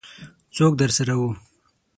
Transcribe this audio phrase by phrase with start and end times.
[0.55, 1.29] څوک درسره وو؟